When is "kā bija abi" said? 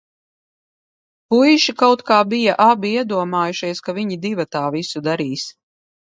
2.07-2.91